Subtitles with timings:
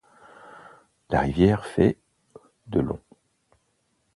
[1.11, 1.99] La rivière fait
[2.65, 2.99] de long.